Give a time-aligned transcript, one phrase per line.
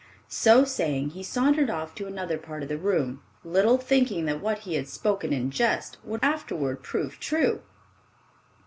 [0.29, 4.57] So saying he sauntered off to another part of the room, little thinking that what
[4.65, 7.61] he had spoken in jest would afterward prove true.